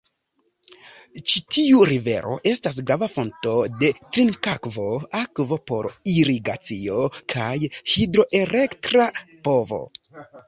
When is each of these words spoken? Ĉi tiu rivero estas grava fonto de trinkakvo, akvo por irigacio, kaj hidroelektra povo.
Ĉi 1.31 1.41
tiu 1.55 1.81
rivero 1.89 2.37
estas 2.51 2.79
grava 2.87 3.09
fonto 3.15 3.51
de 3.83 3.91
trinkakvo, 4.15 4.87
akvo 5.21 5.59
por 5.73 5.89
irigacio, 6.13 7.03
kaj 7.35 7.53
hidroelektra 7.95 9.07
povo. 9.49 9.79